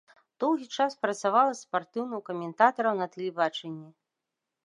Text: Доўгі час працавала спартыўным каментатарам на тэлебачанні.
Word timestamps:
Доўгі 0.43 0.63
час 0.77 0.95
працавала 1.05 1.51
спартыўным 1.59 2.21
каментатарам 2.29 2.95
на 3.05 3.09
тэлебачанні. 3.17 3.89